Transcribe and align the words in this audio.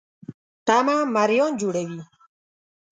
تمه 0.67 0.97
مریان 1.15 1.51
جوړوي. 1.61 2.01